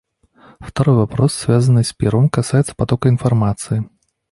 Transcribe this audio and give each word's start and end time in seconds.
Второй 0.59 0.95
вопрос, 0.95 1.31
связанный 1.31 1.83
с 1.85 1.93
первым, 1.93 2.27
касается 2.27 2.73
потока 2.73 3.07
информации. 3.07 3.87